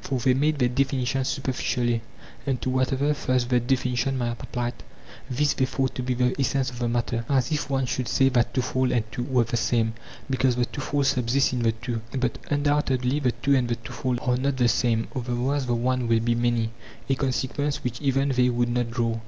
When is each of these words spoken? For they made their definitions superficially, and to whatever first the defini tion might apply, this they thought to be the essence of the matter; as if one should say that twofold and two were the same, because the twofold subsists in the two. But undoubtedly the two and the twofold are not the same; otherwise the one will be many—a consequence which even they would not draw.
For 0.00 0.16
they 0.20 0.32
made 0.34 0.60
their 0.60 0.68
definitions 0.68 1.26
superficially, 1.26 2.02
and 2.46 2.62
to 2.62 2.70
whatever 2.70 3.12
first 3.14 3.48
the 3.48 3.60
defini 3.60 3.98
tion 3.98 4.16
might 4.16 4.40
apply, 4.40 4.74
this 5.28 5.54
they 5.54 5.64
thought 5.64 5.96
to 5.96 6.04
be 6.04 6.14
the 6.14 6.36
essence 6.38 6.70
of 6.70 6.78
the 6.78 6.86
matter; 6.88 7.24
as 7.28 7.50
if 7.50 7.68
one 7.68 7.86
should 7.86 8.06
say 8.06 8.28
that 8.28 8.54
twofold 8.54 8.92
and 8.92 9.02
two 9.10 9.24
were 9.24 9.42
the 9.42 9.56
same, 9.56 9.94
because 10.30 10.54
the 10.54 10.66
twofold 10.66 11.06
subsists 11.06 11.52
in 11.52 11.62
the 11.64 11.72
two. 11.72 12.00
But 12.16 12.38
undoubtedly 12.48 13.18
the 13.18 13.32
two 13.32 13.56
and 13.56 13.68
the 13.68 13.74
twofold 13.74 14.20
are 14.22 14.36
not 14.36 14.56
the 14.56 14.68
same; 14.68 15.08
otherwise 15.16 15.66
the 15.66 15.74
one 15.74 16.06
will 16.06 16.20
be 16.20 16.36
many—a 16.36 17.14
consequence 17.16 17.82
which 17.82 18.00
even 18.00 18.28
they 18.28 18.50
would 18.50 18.68
not 18.68 18.92
draw. 18.92 19.18